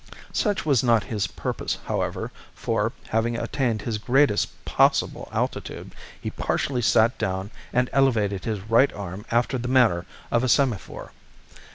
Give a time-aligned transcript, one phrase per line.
[0.33, 6.81] Such was not his purpose, however, for, having attained his greatest possible altitude, he partially
[6.81, 11.11] sat down and elevated his right arm after the manner of a semaphore.